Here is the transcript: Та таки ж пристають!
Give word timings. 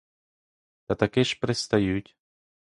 Та 0.85 0.95
таки 0.95 1.23
ж 1.23 1.39
пристають! 1.39 2.17